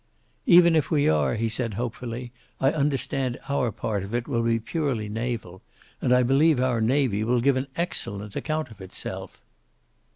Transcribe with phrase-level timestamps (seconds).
[0.47, 4.59] "Even if we are," he said, hopefully, "I understand our part of it will be
[4.59, 5.61] purely naval.
[6.01, 9.43] And I believe our navy will give an excellent account of itself."